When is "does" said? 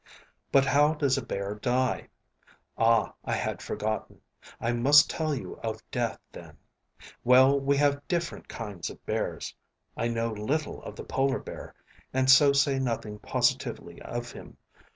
0.95-1.15